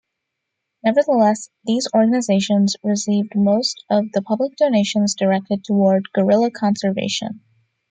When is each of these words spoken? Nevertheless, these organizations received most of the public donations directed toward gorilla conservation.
Nevertheless, 0.83 1.51
these 1.63 1.87
organizations 1.95 2.75
received 2.81 3.35
most 3.35 3.83
of 3.87 4.05
the 4.15 4.23
public 4.23 4.55
donations 4.57 5.13
directed 5.13 5.63
toward 5.63 6.11
gorilla 6.11 6.49
conservation. 6.49 7.41